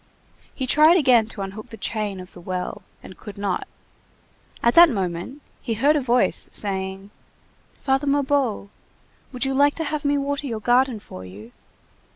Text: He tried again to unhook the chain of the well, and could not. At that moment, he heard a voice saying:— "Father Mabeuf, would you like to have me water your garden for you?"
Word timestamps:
He 0.55 0.65
tried 0.65 0.97
again 0.97 1.27
to 1.27 1.43
unhook 1.43 1.69
the 1.69 1.77
chain 1.77 2.19
of 2.19 2.33
the 2.33 2.41
well, 2.41 2.81
and 3.03 3.15
could 3.19 3.37
not. 3.37 3.67
At 4.63 4.73
that 4.73 4.89
moment, 4.89 5.43
he 5.61 5.75
heard 5.75 5.95
a 5.95 6.01
voice 6.01 6.49
saying:— 6.51 7.11
"Father 7.77 8.07
Mabeuf, 8.07 8.69
would 9.31 9.45
you 9.45 9.53
like 9.53 9.75
to 9.75 9.83
have 9.83 10.03
me 10.03 10.17
water 10.17 10.47
your 10.47 10.59
garden 10.59 10.99
for 10.99 11.23
you?" 11.23 11.51